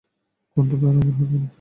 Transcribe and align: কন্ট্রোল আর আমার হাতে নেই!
কন্ট্রোল 0.57 0.81
আর 0.81 0.93
আমার 0.93 1.05
হাতে 1.09 1.23
নেই! 1.31 1.49